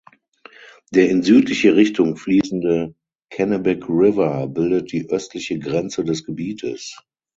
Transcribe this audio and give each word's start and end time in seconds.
Der 0.95 1.09
in 1.11 1.21
südliche 1.21 1.75
Richtung 1.75 2.17
fließende 2.17 2.95
Kennebec 3.29 3.87
River 3.87 4.47
bildet 4.47 4.91
die 4.91 5.07
östliche 5.07 5.59
Grenze 5.59 6.03
des 6.03 6.23
Gebietes. 6.25 6.97